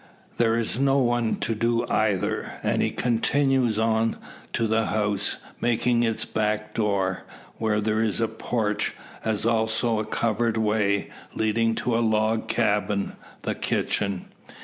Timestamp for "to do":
1.41-1.85